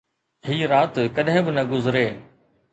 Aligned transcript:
هي 0.49 0.57
رات 0.71 0.95
ڪڏهن 1.17 1.39
به 1.45 1.51
نه 1.59 1.63
گذري 1.77 2.05